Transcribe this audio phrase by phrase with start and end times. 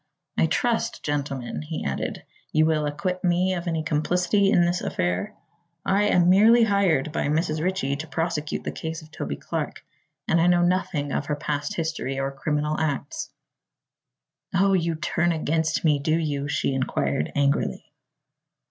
[0.35, 5.35] "I trust, gentlemen," he added, "you will acquit me of any complicity in this affair.
[5.85, 7.61] I am merely hired by Mrs.
[7.63, 9.85] Ritchie to prosecute the case of Toby Clark
[10.27, 13.29] and know nothing of her past history or criminal acts."
[14.55, 17.93] "Oh, you turn against me, do you?" she inquired angrily.